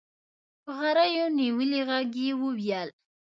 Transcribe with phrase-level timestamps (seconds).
[0.63, 2.89] په غريو نيولي ږغ يې وويل.